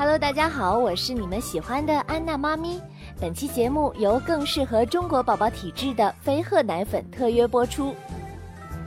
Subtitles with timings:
[0.00, 2.80] Hello，大家好，我是你们喜欢的安娜妈咪。
[3.20, 7.94] 本期节目由更适合中国宝宝体质的飞鹤奶粉特约播出。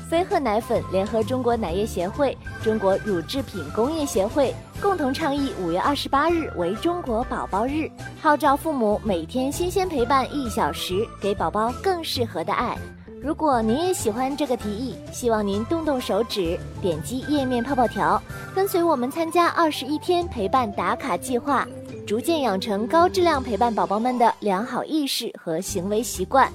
[0.09, 7.87] 飞鹤奶粉联合中国奶业协会、中国乳制品工业协会共同倡议五月二十八日为中国宝宝日，
[8.19, 12.75] 号召父母每天新鲜陪伴一小时，给宝宝更适合的爱。
[13.23, 18.21] 如果您也喜欢这个提议，希望您动动手指，点击页面泡泡条，
[18.53, 21.65] 跟随我们参加二十一天陪伴打卡计划，
[22.05, 26.51] 逐渐养成高质量陪伴宝宝们的良好意识和行为习惯。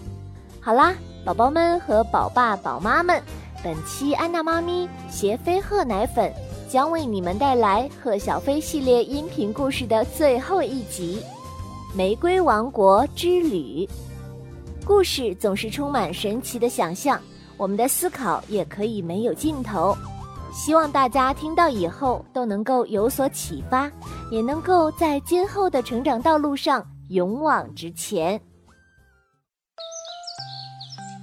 [0.61, 0.95] 好啦，
[1.25, 3.19] 宝宝们和宝爸宝妈们。
[3.65, 6.31] 本期安娜妈咪携飞鹤奶粉
[6.69, 11.23] 将为你们带来《贺小飞》系列音频故事的最后一集
[11.97, 13.87] 《玫瑰王国之旅》。
[14.89, 17.21] 故事总是充满神奇的想象，
[17.59, 19.95] 我们的思考也可以没有尽头。
[20.51, 23.93] 希望大家听到以后都能够有所启发，
[24.31, 28.41] 也能够在今后的成长道路上勇往直前。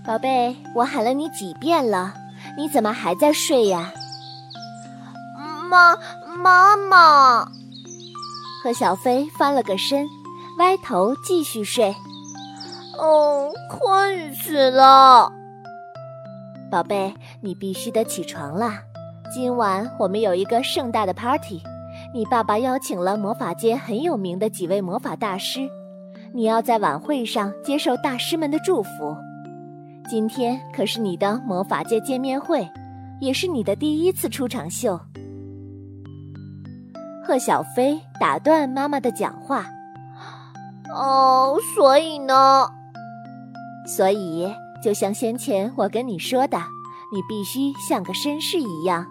[0.05, 2.13] 宝贝，我喊了你几遍了？
[2.55, 3.91] 你怎么还在睡呀？
[5.71, 5.97] 妈，
[6.37, 7.49] 妈妈。
[8.63, 10.07] 贺小飞翻了个身，
[10.59, 11.95] 歪头继续睡。
[12.97, 15.31] 哦，困死了。
[16.71, 18.79] 宝贝，你必须得起床啦！
[19.33, 21.61] 今晚我们有一个盛大的 party，
[22.13, 25.69] 你爸爸邀请了魔法界很有名的几位魔法大师，
[26.33, 29.15] 你要在晚会上接受大师们的祝福。
[30.07, 32.67] 今天可是你的魔法界见面会，
[33.19, 34.99] 也是你的第一次出场秀。
[37.25, 39.65] 贺小飞打断妈妈的讲话
[40.93, 42.69] ：“哦，所以呢？
[43.85, 44.51] 所以
[44.83, 46.57] 就像先前我跟你说的，
[47.13, 49.05] 你必须像个绅士一样，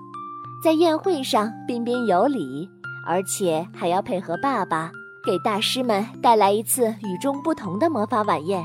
[0.63, 2.69] 在宴会上彬彬有礼，
[3.07, 4.91] 而且还要配合爸爸，
[5.25, 8.65] 给大师们带来一次与众不同的魔法晚宴。”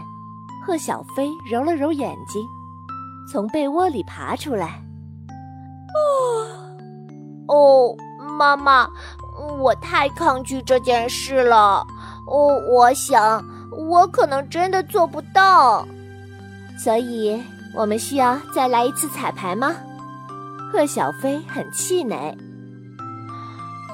[0.65, 2.45] 贺小飞揉了揉眼睛，
[3.31, 4.83] 从被窝里爬出来。
[7.47, 7.95] 哦，哦，
[8.37, 8.87] 妈妈，
[9.57, 11.83] 我太抗拒这件事了。
[12.27, 15.87] 哦，我想我可能真的做不到。
[16.81, 19.75] 所以，我们需要再来一次彩排吗？
[20.71, 22.37] 贺小飞很气馁。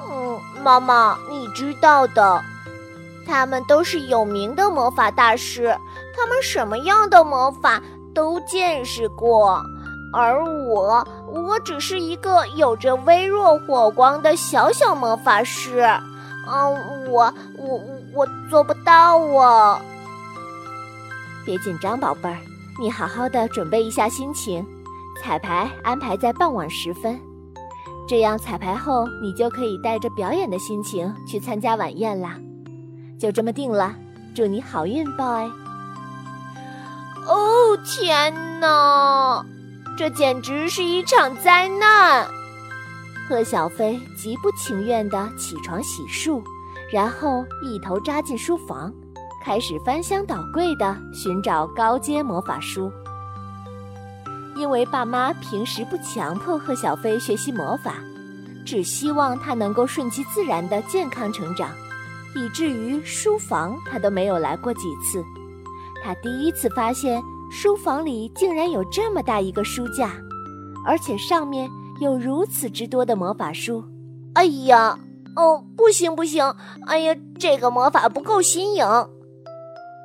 [0.08, 2.40] 嗯，妈妈，你知道的，
[3.26, 5.76] 他们都是有名的魔法大师。
[6.16, 7.82] 他们什么样的魔法
[8.14, 9.60] 都见识过，
[10.12, 15.80] 而我，我只是一个有着微弱火光的小小魔法师。
[16.48, 17.80] 嗯，我，我，
[18.14, 19.80] 我做不到哦。
[21.44, 22.38] 别紧张，宝贝儿，
[22.78, 24.64] 你好好的准备一下心情。
[25.22, 27.18] 彩排安排在傍晚时分，
[28.06, 32.38] 这样彩排后你就可以带着表演的心情去参加晚宴啦。
[33.18, 33.96] 就这么定了，
[34.34, 35.50] 祝你好运，boy。
[37.26, 39.42] 哦天哪，
[39.96, 42.28] 这简直是一场灾难！
[43.26, 46.42] 贺小飞极不情愿地起床洗漱，
[46.92, 48.92] 然后一头扎进书房，
[49.46, 52.90] 开始翻箱倒柜地寻找高阶魔法书。
[54.56, 57.94] 因为爸妈平时不强迫贺小飞学习魔法，
[58.64, 61.70] 只希望他能够顺其自然的健康成长，
[62.34, 65.24] 以至于书房他都没有来过几次。
[66.02, 70.10] 他第一次发现书房里竟然有这么大一个书架，
[70.84, 71.70] 而且上面
[72.00, 73.84] 有如此之多的魔法书。
[74.34, 74.98] 哎呀，
[75.36, 76.52] 哦，不行不行！
[76.88, 78.84] 哎呀，这个魔法不够新颖。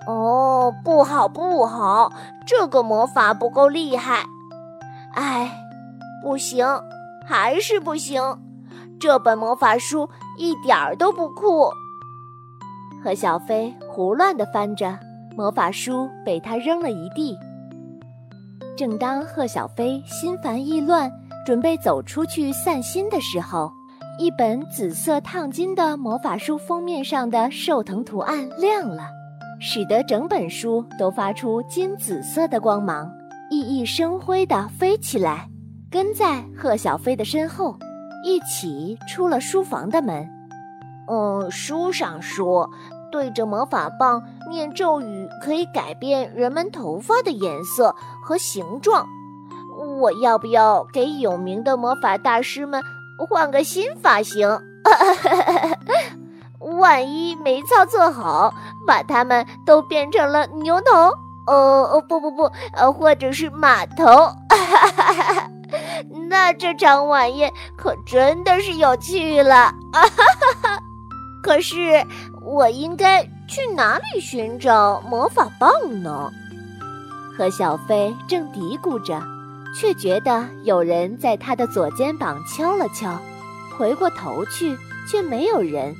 [0.07, 2.11] 哦，不好不好，
[2.45, 4.25] 这个魔法不够厉害。
[5.13, 5.51] 哎，
[6.23, 6.65] 不行，
[7.27, 8.21] 还是不行。
[8.99, 11.71] 这本魔法书一点儿都不酷。
[13.03, 14.97] 贺小飞胡乱地翻着。
[15.37, 17.37] 魔法书被他扔了一地。
[18.75, 21.09] 正当贺小飞心烦意乱，
[21.45, 23.71] 准备走出去散心的时候，
[24.19, 29.03] 一本紫色烫金的魔法书封面上的寿藤图案亮了，
[29.61, 33.07] 使得整本书都发出金紫色的光芒，
[33.51, 35.47] 熠熠生辉地飞起来，
[35.91, 37.77] 跟在贺小飞的身后，
[38.25, 40.27] 一起出了书房的门。
[41.07, 42.69] 嗯，书上说。
[43.11, 47.93] 对着魔法棒念咒语，可以改变人们头发的颜色
[48.23, 49.05] 和形状。
[49.99, 52.81] 我要不要给有名的魔法大师们
[53.17, 54.47] 换个新发型？
[56.79, 58.53] 万一没操作好，
[58.85, 61.11] 把他们都变成了牛头？
[61.47, 62.43] 哦哦不不不，
[62.73, 64.05] 呃，或者是马头？
[66.29, 69.73] 那这场晚宴可真的是有趣了！
[71.41, 72.05] 可是
[72.41, 75.71] 我应该去哪里寻找魔法棒
[76.03, 76.29] 呢？
[77.37, 79.19] 何小飞正嘀咕着，
[79.75, 83.17] 却觉得有人在他的左肩膀敲了敲，
[83.77, 84.77] 回过头去
[85.09, 85.95] 却没有人，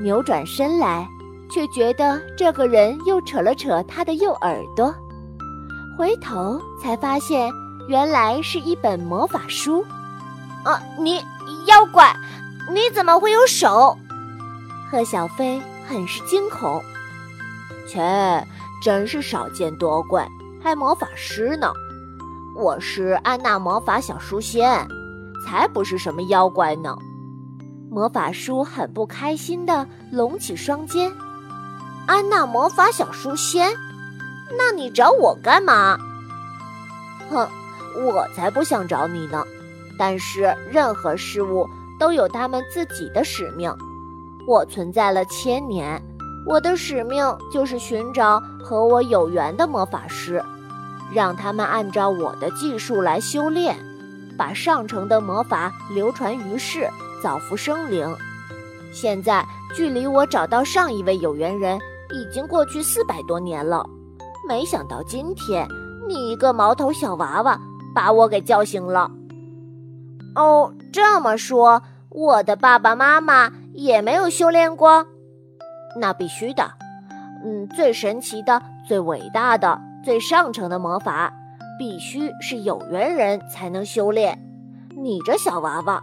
[0.00, 1.06] 扭转身来，
[1.50, 4.94] 却觉得这个人又扯了扯他的右耳朵，
[5.98, 7.52] 回头才发现
[7.86, 9.84] 原来是一本魔法书。
[10.64, 11.16] 啊，你
[11.66, 12.14] 妖怪，
[12.72, 13.96] 你怎么会有手？
[14.90, 16.82] 贺小飞很是惊恐，
[17.86, 18.46] 切，
[18.82, 20.26] 真是少见多怪，
[20.62, 21.72] 还魔法师呢！
[22.56, 24.86] 我是安娜魔法小书仙，
[25.46, 26.96] 才不是什么妖怪呢！
[27.90, 31.12] 魔法书很不开心的拢起双肩。
[32.06, 33.68] 安娜魔法小书仙，
[34.56, 35.98] 那你找我干嘛？
[37.28, 37.48] 哼，
[38.06, 39.44] 我才不想找你呢！
[39.98, 43.74] 但是任何事物都有他们自己的使命。
[44.46, 46.00] 我存在了千年，
[46.46, 50.40] 我的使命就是寻找和我有缘的魔法师，
[51.12, 53.76] 让他们按照我的技术来修炼，
[54.38, 56.88] 把上乘的魔法流传于世，
[57.22, 58.16] 造福生灵。
[58.92, 59.44] 现在
[59.74, 61.78] 距离我找到上一位有缘人
[62.12, 63.84] 已经过去四百多年了，
[64.48, 65.68] 没想到今天
[66.08, 67.60] 你一个毛头小娃娃
[67.94, 69.10] 把我给叫醒了。
[70.34, 73.52] 哦，这么说，我的爸爸妈妈。
[73.72, 75.06] 也没有修炼过，
[75.96, 76.72] 那必须的。
[77.44, 81.32] 嗯，最神奇的、最伟大的、最上乘的魔法，
[81.78, 84.36] 必须是有缘人才能修炼。
[84.96, 86.02] 你这小娃娃，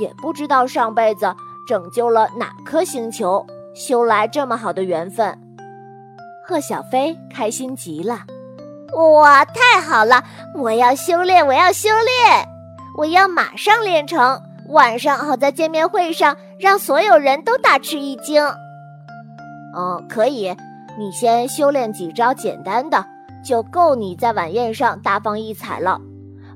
[0.00, 1.34] 也不知道上辈子
[1.66, 5.38] 拯救了哪颗星球，修来这么好的缘分。
[6.46, 8.20] 贺小飞开心极了，
[8.94, 10.24] 哇，太好了！
[10.56, 12.48] 我要修炼，我要修炼，
[12.96, 14.40] 我要马上练成。
[14.70, 18.42] 晚上好在见面会上让所有人都大吃一惊。
[19.74, 20.54] 嗯，可以，
[20.98, 23.04] 你先修炼几招简单的，
[23.44, 25.98] 就够你在晚宴上大放异彩了。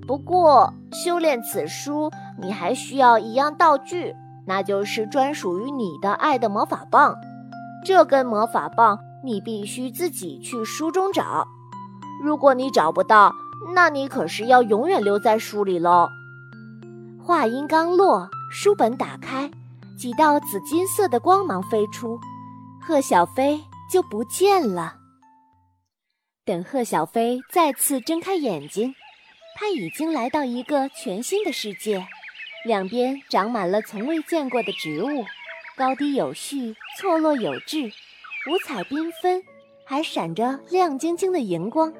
[0.06, 2.10] 不过，修炼此书
[2.40, 4.14] 你还需要一样道具，
[4.46, 7.16] 那就是专属于你的爱的魔法棒。
[7.84, 11.46] 这根魔法棒你必须自己去书中找。
[12.22, 13.32] 如果你找不到，
[13.74, 16.08] 那你可是要永远留在书里喽。
[17.24, 19.50] 话音刚落，书本打开，
[19.96, 22.18] 几道紫金色的光芒飞出，
[22.80, 23.60] 贺小飞
[23.90, 24.94] 就不见了。
[26.44, 28.92] 等贺小飞再次睁开眼睛，
[29.54, 32.06] 他已经来到一个全新的世界，
[32.64, 35.24] 两边长满了从未见过的植物，
[35.76, 37.90] 高低有序，错落有致，
[38.50, 39.42] 五彩缤纷，
[39.84, 41.92] 还闪着亮晶晶的荧光，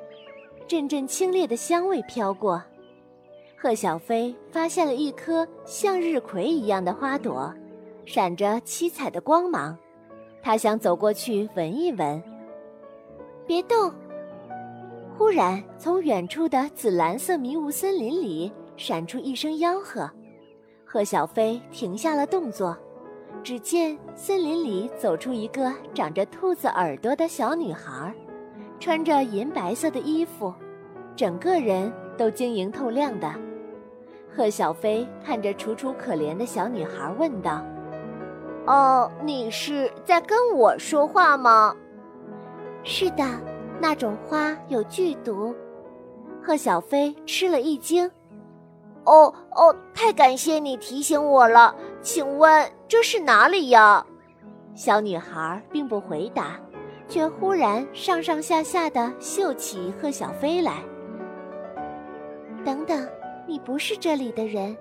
[0.67, 2.63] 阵阵清冽的香味飘过。
[3.57, 7.55] 贺小飞发现了一颗向日葵一样的花朵，
[8.05, 9.79] 闪着七彩的光芒。
[10.43, 12.21] 他想走过去闻一闻。
[13.47, 13.93] 别动！
[15.17, 20.11] 忽然，从远处的紫蓝色迷雾森林里闪出一声吆喝。
[20.85, 22.77] 贺小飞停下了动作。
[23.43, 28.15] 只见森林里走出一个长着兔子耳朵的小女孩，
[28.79, 30.55] 穿着银白色的衣服，
[31.17, 33.35] 整个人都晶莹透亮的。
[34.35, 37.65] 贺小飞看着楚楚可怜的小女孩，问道
[38.67, 41.75] ：“哦，你是在跟我说话吗
[42.85, 43.25] ？”“是的，
[43.83, 45.53] 那种花有剧毒。”
[46.41, 48.09] 贺小飞吃了一惊。
[49.05, 51.75] “哦哦，太感谢你提醒我了。
[52.01, 54.07] 请问这是哪里呀？”
[54.75, 56.59] 小女孩并不回答，
[57.09, 60.83] 却忽然上上下下的嗅起贺小飞来。
[62.65, 63.09] 等等。
[63.45, 64.75] 你不是这里的人，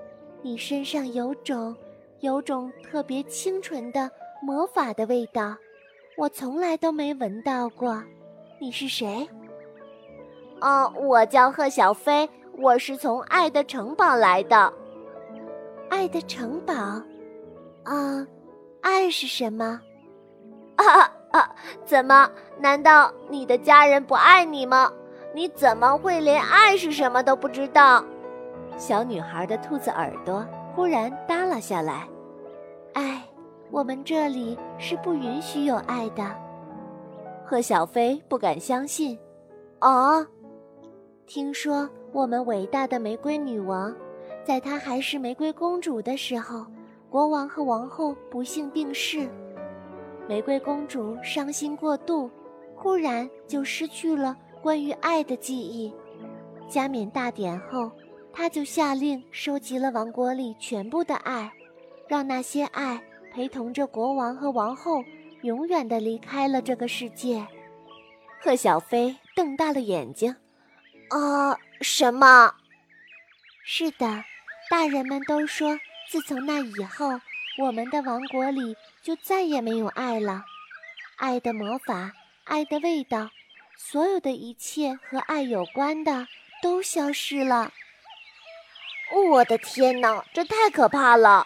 [0.43, 1.75] 你身上有种，
[2.19, 5.57] 有种特别清纯的魔法的味道，
[6.15, 8.01] 我从来都没闻到过。
[8.61, 9.27] 你是谁？
[10.61, 14.71] 哦，我叫贺小飞，我是从爱的城堡来的。
[15.89, 16.73] 爱的城堡？
[17.83, 18.27] 啊，
[18.81, 19.81] 爱是什么？
[20.77, 20.85] 啊
[21.31, 21.55] 啊！
[21.85, 22.29] 怎么？
[22.59, 24.93] 难道你的家人不爱你吗？
[25.33, 28.05] 你怎么会连爱是什么都不知道？
[28.77, 32.07] 小女孩的兔子耳朵忽然耷拉下来。
[32.93, 33.23] 哎，
[33.71, 36.23] 我们这里是不允许有爱的。
[37.51, 39.19] 贺小飞不敢相信。
[39.81, 40.25] 哦，
[41.25, 43.93] 听说我们伟大的玫瑰女王，
[44.41, 46.65] 在她还是玫瑰公主的时候，
[47.09, 49.29] 国王和王后不幸病逝，
[50.29, 52.31] 玫瑰公主伤心过度，
[52.73, 55.93] 忽然就失去了关于爱的记忆。
[56.69, 57.91] 加冕大典后。
[58.33, 61.51] 他就下令收集了王国里全部的爱，
[62.07, 62.97] 让那些爱
[63.33, 65.03] 陪同着国王和王后，
[65.43, 67.47] 永远的离开了这个世界。
[68.39, 70.35] 贺小飞瞪大了眼睛
[71.09, 72.55] ：“啊，什么？
[73.63, 74.23] 是的，
[74.69, 75.79] 大人们都说，
[76.09, 77.21] 自从那以后，
[77.59, 80.43] 我们的王国里就再也没有爱了。
[81.17, 82.11] 爱的魔法，
[82.45, 83.29] 爱的味道，
[83.77, 86.27] 所有的一切和爱有关的
[86.63, 87.71] 都消失了。
[89.31, 91.45] 我的天哪，这太可怕了！”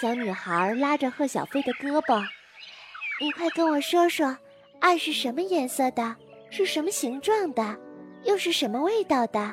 [0.00, 2.26] 小女孩拉着贺小飞的胳膊
[3.20, 4.34] ：“你快跟我说说，
[4.78, 6.16] 爱是什么颜色的？
[6.48, 7.76] 是什么形状的？
[8.24, 9.52] 又是什么味道的？”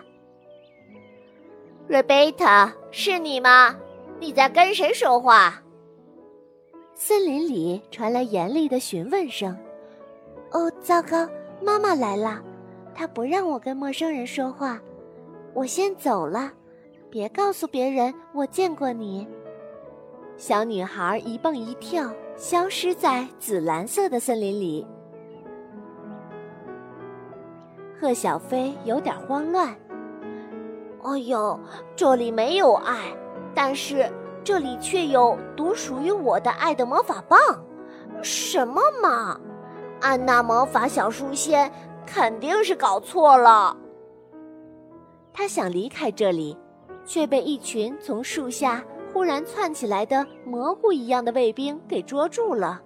[1.86, 3.76] 瑞贝塔，是你吗？
[4.22, 5.62] 你在跟谁说话？
[6.96, 9.56] 森林里传来严厉的询问声。
[10.52, 11.28] 哦，糟糕，
[11.62, 12.42] 妈妈来了，
[12.96, 14.80] 她不让我跟陌生人说话。
[15.54, 16.54] 我先走了，
[17.10, 19.28] 别告诉别人我见过你。
[20.38, 24.86] 小女孩一蹦一跳，消失在紫蓝色的森林里。
[28.00, 29.76] 贺小飞有点慌乱。
[31.04, 31.60] 哎呦，
[31.96, 32.96] 这里没有爱，
[33.56, 34.08] 但是
[34.44, 37.40] 这里却有独属于我的爱的魔法棒。
[38.22, 39.40] 什么嘛！
[40.00, 41.72] 安娜魔法小书仙
[42.06, 43.76] 肯定是搞错了。
[45.34, 46.56] 他想离开这里，
[47.04, 48.84] 却被一群从树下。
[49.18, 52.80] 忽然窜起来的蘑菇一样的卫兵给捉住了，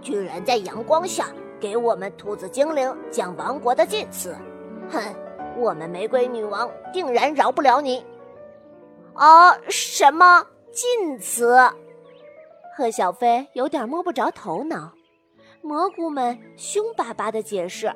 [0.00, 1.26] 居然在阳光下
[1.60, 4.36] 给我们兔子精灵讲王国的禁词！
[4.90, 5.00] 哼，
[5.56, 8.04] 我们玫瑰女王定然饶不了你！
[9.14, 11.56] 啊，什么禁词？
[12.76, 14.90] 贺小飞有点摸不着头脑。
[15.62, 17.94] 蘑菇们凶巴巴的解释：“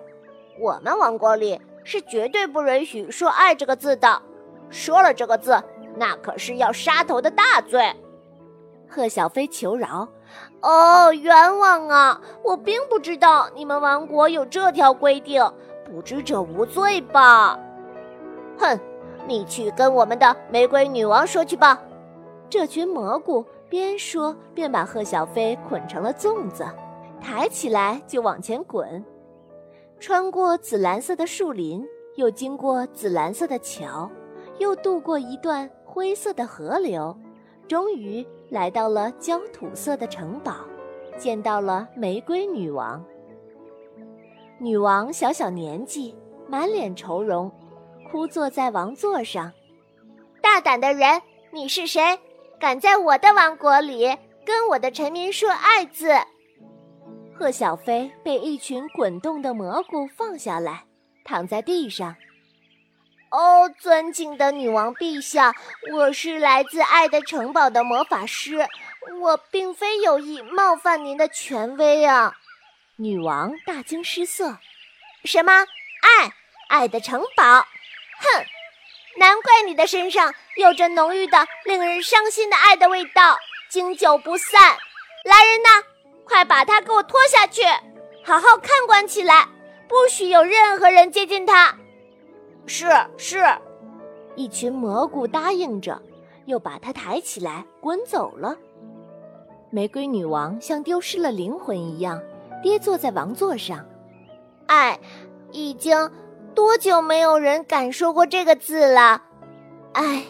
[0.63, 4.23] 我们王国里是绝对不允许说‘爱’这个字的，
[4.71, 5.61] 说了这个字。”
[5.97, 7.91] 那可是要杀头的大罪，
[8.87, 10.07] 贺小飞求饶
[10.61, 12.21] ：“哦，冤枉啊！
[12.45, 15.43] 我并不知道你们王国有这条规定，
[15.85, 17.59] 不知者无罪吧？”
[18.59, 18.79] 哼，
[19.27, 21.81] 你去跟我们的玫瑰女王说去吧。
[22.49, 26.65] 这群蘑菇边说边把贺小飞捆成了粽子，
[27.21, 29.05] 抬起来就往前滚，
[29.99, 31.85] 穿过紫蓝色的树林，
[32.15, 34.09] 又经过紫蓝色的桥，
[34.59, 35.69] 又渡过一段。
[35.97, 37.17] 灰色的河流，
[37.67, 40.57] 终于来到了焦土色的城堡，
[41.17, 43.03] 见到了玫瑰女王。
[44.59, 46.15] 女王小小年纪，
[46.51, 47.51] 满脸愁容，
[48.11, 49.51] 枯坐在王座上。
[50.43, 52.03] 大胆的人，你是谁？
[52.61, 54.05] 敢在我的王国里
[54.45, 56.11] 跟我的臣民说“爱”字？
[57.35, 60.85] 贺小飞被一群滚动的蘑菇放下来，
[61.25, 62.15] 躺在地上。
[63.31, 65.55] 哦，尊敬的女王陛下，
[65.93, 68.67] 我是来自爱的城堡的魔法师，
[69.21, 72.35] 我并非有意冒犯您的权威啊！
[72.97, 74.59] 女王大惊失色，
[75.25, 76.33] 什么爱？
[76.69, 77.45] 爱的城堡？
[78.19, 78.45] 哼，
[79.19, 84.77] 难怪你的身上有着浓郁的、令人伤心的爱的味道，经久不散。
[85.25, 85.83] 来人呐，
[86.25, 87.63] 快把他给我拖下去，
[88.25, 89.47] 好好看管起来，
[89.89, 91.77] 不许有任何人接近他。
[92.67, 93.39] 是是，
[94.35, 96.03] 一群蘑菇答应着，
[96.47, 98.57] 又把它抬起来滚走了。
[99.71, 102.21] 玫瑰女王像丢失了灵魂一样，
[102.63, 103.85] 跌坐在王座上。
[104.67, 104.99] 爱，
[105.53, 106.11] 已经
[106.55, 109.23] 多久没有人敢说过这个字了？
[109.93, 110.25] 爱，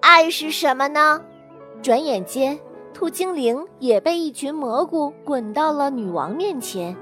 [0.00, 1.22] 爱是什么呢？
[1.82, 2.58] 转眼间，
[2.94, 6.96] 兔精灵也被一群蘑菇滚到了女王面前。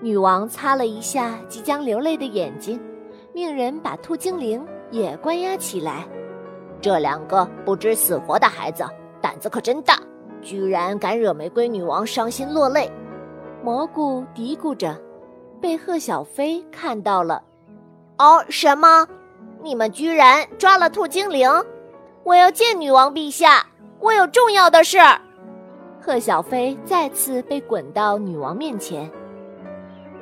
[0.00, 2.80] 女王擦了一下即将流泪的眼睛。
[3.34, 6.06] 命人把兔精灵也关押起来。
[6.80, 8.84] 这两个不知死活的孩子
[9.20, 9.98] 胆子可真大，
[10.42, 12.90] 居然敢惹玫瑰女王伤心落泪。
[13.62, 15.00] 蘑菇嘀咕着，
[15.60, 17.42] 被贺小飞看到了。
[18.18, 19.06] 哦，什么？
[19.62, 21.48] 你们居然抓了兔精灵？
[22.24, 23.64] 我要见女王陛下，
[23.98, 24.98] 我有重要的事。
[26.00, 29.08] 贺小飞再次被滚到女王面前。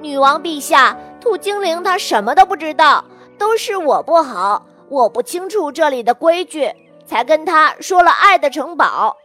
[0.02, 3.04] 女王陛下，兔精灵他什么都不知道，
[3.38, 6.72] 都是我不好，我不清楚这里的规矩，
[7.06, 9.16] 才跟他说了爱的城堡。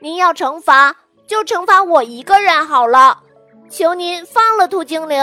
[0.00, 0.94] 您要惩罚，
[1.26, 3.18] 就惩罚我一个人好了，
[3.70, 5.22] 求您放了兔精灵。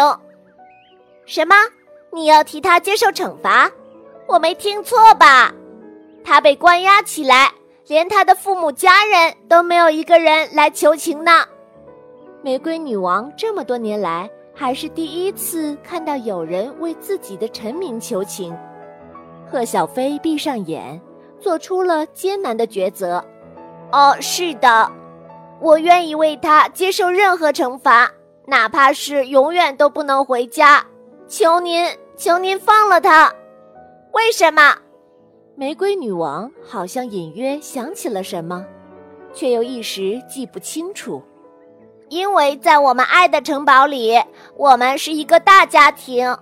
[1.25, 1.55] 什么？
[2.11, 3.69] 你要替他接受惩罚？
[4.27, 5.53] 我没听错吧？
[6.23, 7.51] 他被关押起来，
[7.87, 11.43] 连他的父母家人都没有一个人来求情呢。
[12.41, 14.29] 玫瑰女王这么多年来。
[14.53, 18.55] 还是第一次看到有人为自己的臣民求情。
[19.49, 20.99] 贺小飞闭上眼，
[21.39, 23.23] 做出了艰难的抉择。
[23.91, 24.91] 哦，是的，
[25.59, 28.11] 我愿意为他接受任何惩罚，
[28.45, 30.85] 哪怕是永远都不能回家。
[31.27, 33.33] 求您，求您放了他。
[34.13, 34.75] 为什么？
[35.55, 38.65] 玫瑰女王好像隐约想起了什么，
[39.33, 41.21] 却又一时记不清楚。
[42.09, 44.19] 因为在我们爱的城堡里，
[44.55, 46.37] 我们是一个大家庭，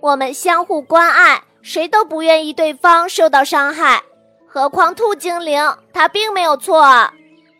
[0.00, 4.02] 我们相互关爱，谁都不愿意对方受到伤害。
[4.46, 5.62] 何况兔精灵，
[5.92, 6.82] 他并没有错。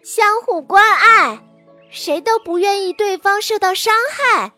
[0.03, 1.39] 相互关爱，
[1.91, 4.53] 谁都不愿意对方受到伤害。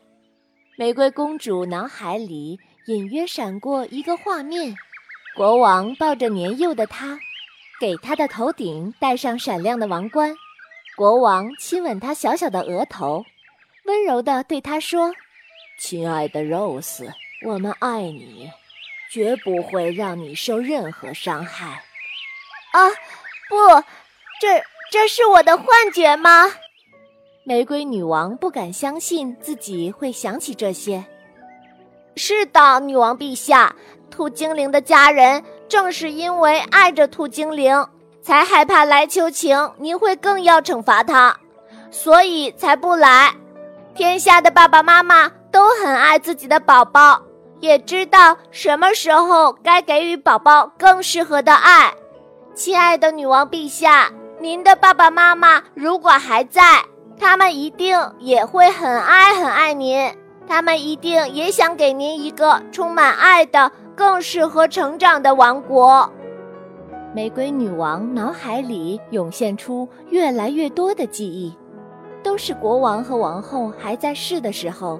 [0.78, 4.74] 玫瑰公主脑海里隐约闪过一个画面：
[5.36, 7.18] 国王抱着年幼的她，
[7.80, 10.34] 给她的头顶戴上闪亮的王冠。
[10.96, 13.24] 国王亲吻她小小的额头，
[13.84, 15.12] 温柔地对她说
[15.82, 17.10] ：“亲爱的 Rose，
[17.44, 18.48] 我们爱你，
[19.10, 21.82] 绝不会让你受任何伤害。”
[22.72, 22.88] 啊，
[23.48, 23.84] 不，
[24.40, 24.62] 这。
[24.92, 26.52] 这是我的幻觉吗？
[27.44, 31.02] 玫瑰女王不敢相信自己会想起这些。
[32.14, 33.74] 是的，女王陛下，
[34.08, 37.88] 兔精灵的家人正是因为爱着兔精灵，
[38.20, 41.40] 才害怕来求情，您会更要惩罚他，
[41.90, 43.34] 所以才不来。
[43.94, 47.22] 天下的爸爸妈妈都很爱自己的宝宝，
[47.60, 51.92] 也知道什么时候该给予宝宝更适合的爱。
[52.54, 54.10] 亲爱的女王陛下。
[54.40, 56.82] 您的爸爸妈妈如果还在，
[57.16, 60.12] 他们一定也会很爱很爱您，
[60.48, 66.10] 他们一定也想给您一个充满爱的、更适合成长的王国。
[67.14, 71.56] 玫瑰女王脑海里涌现出越来越多的记忆，
[72.20, 74.98] 都是国王和王后还在世的时候，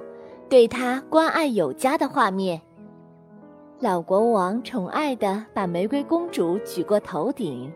[0.53, 2.61] 对她关爱有加的画面。
[3.79, 7.73] 老国王宠爱地把玫瑰公主举过头顶。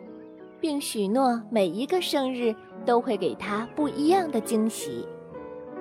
[0.61, 2.55] 并许诺每一个生日
[2.85, 5.07] 都会给她不一样的惊喜。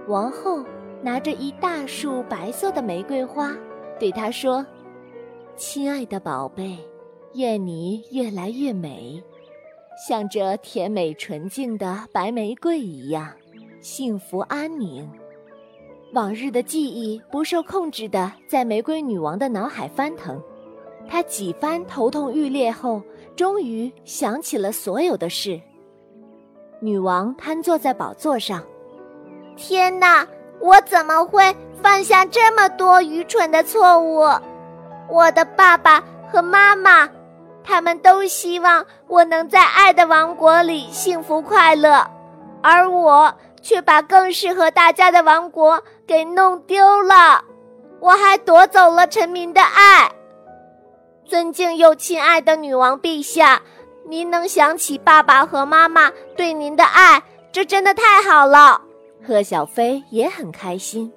[0.09, 0.65] 王后
[1.03, 3.55] 拿着一大束白色的玫瑰花，
[4.01, 4.65] 对他说
[5.55, 6.79] ：“亲爱的宝贝，
[7.35, 9.23] 愿你越来越美，
[10.09, 13.31] 像这甜美纯净的白玫瑰一样，
[13.83, 15.07] 幸福安宁。”
[16.13, 20.41] 往日的记忆不受控制的在玫瑰女王的脑海翻腾，
[21.09, 23.03] 她几番头痛欲裂后。
[23.37, 25.61] 终于想起了所有的事。
[26.81, 28.65] 女王瘫坐在宝座上，
[29.57, 30.27] 天哪！
[30.59, 34.27] 我怎么会犯下这么多愚蠢的错误？
[35.11, 37.07] 我的爸爸和妈妈，
[37.63, 42.11] 他们都希望我能在爱的王国里幸福快乐，
[42.63, 43.31] 而我
[43.67, 47.45] 却把更适合大家的王国给弄丢了。
[47.99, 50.09] 我还夺走了臣民的爱。
[51.25, 53.61] 尊敬又亲爱的女王陛下，
[54.09, 58.81] 您能想起爸爸和妈妈对您的爱，这真的太好了。
[59.27, 61.13] 贺小飞也很开心。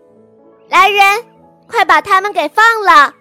[0.69, 1.23] 来人，
[1.67, 3.13] 快把他们给放了！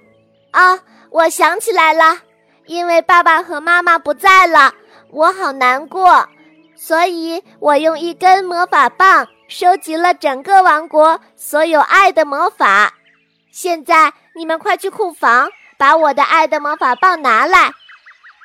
[0.53, 2.17] 啊，我想起来了，
[2.64, 4.73] 因为爸爸和妈妈不在了，
[5.11, 6.27] 我好难过，
[6.79, 12.95] 所以我用一根魔法棒收集了整个王国所有爱的魔法。
[13.51, 15.51] 现在你们快去库房。
[15.79, 17.71] 把我的爱的魔法棒拿来，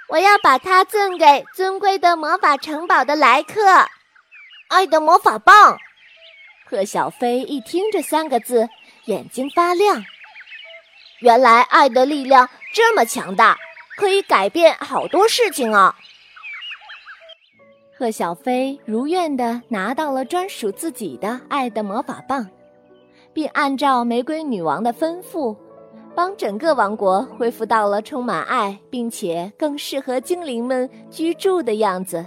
[0.09, 3.87] 我要把它赠给尊贵的魔法城堡的来客。
[4.67, 5.79] 爱的魔法棒，
[6.69, 8.69] 贺小飞一听这三个字，
[9.05, 10.05] 眼睛发亮。
[11.21, 13.57] 原来爱的力量这么强大，
[13.97, 15.95] 可以改变好多事情啊！
[18.03, 22.45] 贺小飞如愿的拿到了专属自己的爱的魔法棒，
[23.31, 25.55] 并按照玫瑰女王的吩咐。
[26.13, 32.25] 帮整个王国恢复到了充满爱，并且更适合精灵们居住的样子。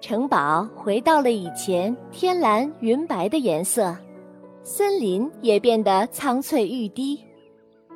[0.00, 3.92] 城堡回到了以前天蓝云白的颜色，
[4.62, 7.20] 森林也变得苍翠欲滴，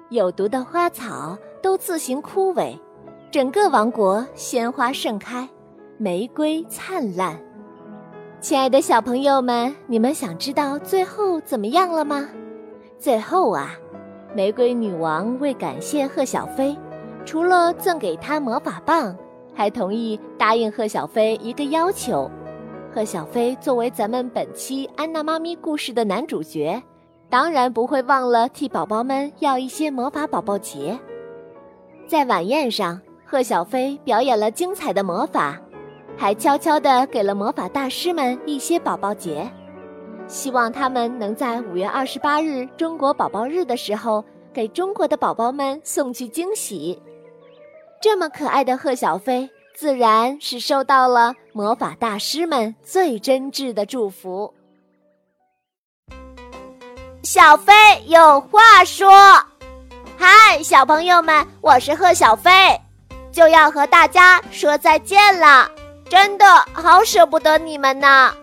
[0.08, 2.76] 有毒的花草都自行枯萎，
[3.30, 5.48] 整个王国鲜花盛开，
[6.02, 7.38] 玫瑰灿烂。
[8.40, 12.26] 亲爱的小朋友们，你们想知道最后怎么样了吗？
[12.98, 13.72] 最后啊。
[14.34, 16.74] 玫瑰女王为感谢贺小飞，
[17.26, 19.14] 除了赠给他魔法棒，
[19.54, 22.30] 还同意答应贺小飞一个要求。
[22.94, 26.82] 贺小飞作为咱们本期安娜妈咪故事的男主角，
[27.28, 30.98] 当然不会忘了替宝宝们要一些魔法宝宝节。
[32.08, 35.60] 在晚宴上，贺小飞表演了精彩的魔法，
[36.16, 39.50] 还悄悄地给了魔法大师们一些宝宝节。
[40.26, 47.02] 希望他们能在五月二十八日中国宝宝日的时候，给中国的宝宝们送去惊喜。
[48.00, 54.54] 这么可爱的贺小飞，自然是受到了魔法大师们最真挚的祝福。
[57.22, 57.72] 小飞
[58.06, 59.10] 有话说
[60.16, 62.50] ：“嗨，小朋友们，我是贺小飞，
[63.30, 65.70] 就要和大家说再见了，
[66.10, 68.34] 真的好舍不得你们呢。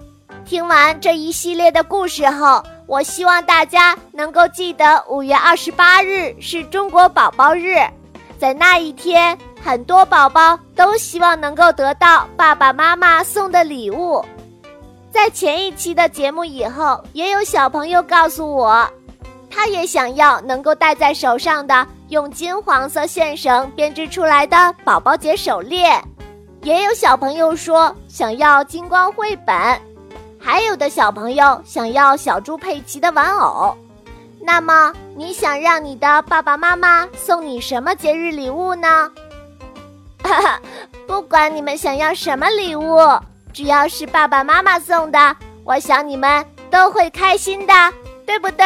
[0.46, 7.76] 听完这一系列的故事后，我希望大家能够记得五月二十八日是中国宝宝日，
[8.40, 14.24] 在那一天，很多宝宝都希望能够得到爸爸妈妈送的礼物。”
[15.12, 18.88] 在前一期的节目以后，也有小朋友告诉我，
[19.50, 26.02] 他也想要能够戴在手上的用金黄色线绳编织出来的宝宝节手链。
[26.68, 29.56] 也有小朋友说想要金光绘本，
[30.38, 33.74] 还有的小朋友想要小猪佩奇的玩偶。
[34.42, 39.10] 那么，你想让你的爸爸妈妈送你什么节日礼物呢？
[40.22, 40.60] 哈哈，
[41.08, 43.00] 不管你们想要什么礼物。
[43.54, 47.74] 只要是爸爸妈妈送的，我想你们都会开心的，
[48.26, 48.66] 对不对？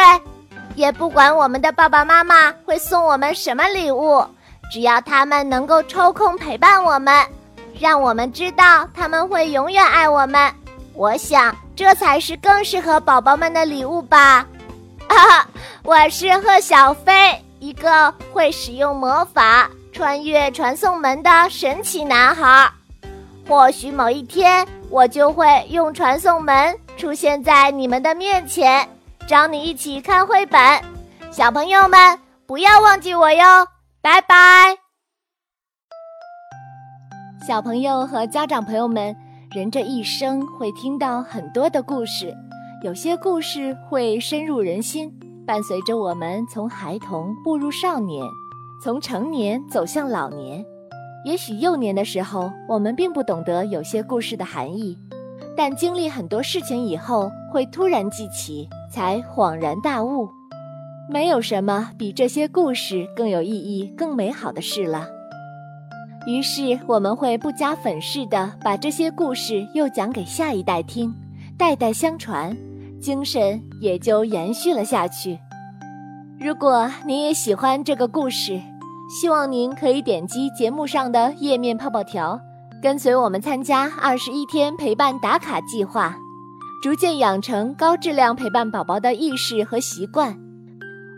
[0.74, 4.26] 也不管我们的爸爸妈妈会送我们什么礼物，
[4.72, 7.24] 只要他们能够抽空陪伴我们，
[7.82, 10.54] 让我们知道他们会永远爱我们，
[10.94, 14.46] 我想这才是更适合宝宝们的礼物吧。
[15.08, 15.48] 哈哈，
[15.82, 22.70] 我是贺小飞，一个会使用魔法穿越传送门的神奇男孩。
[23.48, 24.64] 或许某一天。
[24.92, 28.86] 我就会用传送门出现在你们的面前，
[29.26, 30.60] 找你一起看绘本。
[31.30, 33.66] 小朋友们，不要忘记我哟！
[34.02, 34.81] 拜拜。
[37.46, 39.16] 小朋友和家长朋友们，
[39.50, 42.32] 人这一生会听到很多的故事，
[42.84, 45.12] 有些故事会深入人心，
[45.44, 48.24] 伴随着我们从孩童步入少年，
[48.80, 50.64] 从成年走向老年。
[51.24, 54.96] 也许幼年的时候，我们并不懂得有些故事的含义，
[55.56, 60.28] 但经历很多事情以后，会突然记起，才恍然大悟。
[61.10, 65.08] 没有什么比这些故事更有意义、更美好的事了。
[66.24, 71.12] 于是，我们会不加粉饰的把这些故事又讲给下一代听，
[71.58, 72.56] 代代相传，
[73.00, 75.38] 精神也就延续了下去。
[76.38, 78.60] 如果您也喜欢这个故事，
[79.20, 82.38] 希望您可以点击节目上的页面泡泡条，
[82.80, 86.16] 跟随我们参加二十一天陪伴打卡计划，
[86.84, 90.38] 逐渐养成高质量陪伴宝宝的意识和习惯。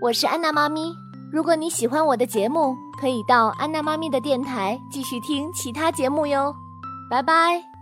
[0.01, 0.95] 我是安娜妈咪，
[1.31, 6.57] 如果你喜欢我的节目，可以到安娜妈咪的电台继续听其他节目哟。
[7.11, 7.74] 拜拜。